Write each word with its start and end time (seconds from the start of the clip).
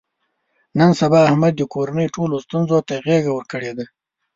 نن 0.77 0.91
سبا 1.01 1.19
احمد 1.29 1.53
د 1.57 1.61
کورنۍ 1.73 2.07
ټولو 2.15 2.35
ستونزو 2.45 2.77
ته 2.87 2.93
غېږه 3.05 3.31
ورکړې 3.35 3.71
ده. 3.77 3.85